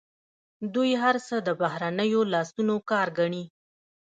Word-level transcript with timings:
دوی 0.73 0.91
هر 1.03 1.15
څه 1.27 1.35
د 1.47 1.49
بهرنیو 1.61 2.21
لاسونو 2.33 2.75
کار 2.89 3.07
ګڼي. 3.17 3.43